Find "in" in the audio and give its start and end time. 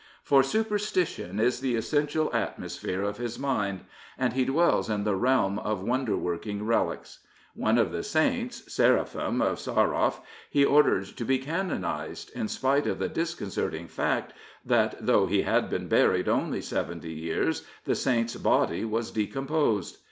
4.89-5.03, 12.35-12.47